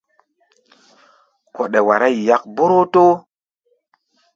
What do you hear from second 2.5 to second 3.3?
borotoo.